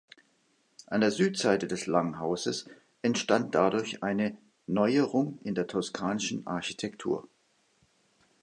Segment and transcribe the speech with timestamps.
[0.87, 2.67] An der Südseite des Langhauses
[3.03, 4.35] entstand dadurch eine
[4.65, 7.27] "Neuerung in der toskanischen Architektur".